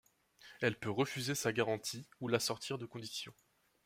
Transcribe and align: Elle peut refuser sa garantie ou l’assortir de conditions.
Elle 0.61 0.79
peut 0.79 0.89
refuser 0.89 1.35
sa 1.35 1.53
garantie 1.53 2.07
ou 2.21 2.27
l’assortir 2.27 2.79
de 2.79 2.87
conditions. 2.87 3.35